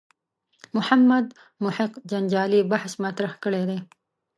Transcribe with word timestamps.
محمد 0.75 1.25
محق 1.63 1.93
جنجالي 2.09 2.59
بحث 2.71 2.91
مطرح 3.05 3.31
کړی 3.43 3.63
دی. 3.69 3.79